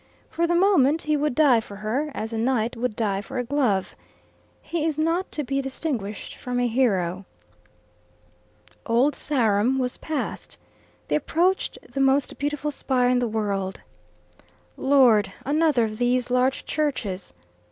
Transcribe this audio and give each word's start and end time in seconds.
For 0.31 0.47
the 0.47 0.55
moment 0.55 1.03
he 1.03 1.15
would 1.15 1.35
die 1.35 1.59
for 1.59 1.75
her, 1.75 2.09
as 2.15 2.33
a 2.33 2.37
knight 2.39 2.75
would 2.75 2.95
die 2.95 3.21
for 3.21 3.37
a 3.37 3.43
glove. 3.43 3.95
He 4.63 4.83
is 4.83 4.97
not 4.97 5.31
to 5.33 5.43
be 5.43 5.61
distinguished 5.61 6.37
from 6.37 6.59
a 6.59 6.67
hero. 6.67 7.23
Old 8.87 9.13
Sarum 9.13 9.77
was 9.77 9.99
passed. 9.99 10.57
They 11.07 11.15
approached 11.17 11.77
the 11.87 12.01
most 12.01 12.39
beautiful 12.39 12.71
spire 12.71 13.09
in 13.09 13.19
the 13.19 13.27
world. 13.27 13.81
"Lord! 14.75 15.31
another 15.45 15.85
of 15.85 15.99
these 15.99 16.31
large 16.31 16.65
churches!" 16.65 17.35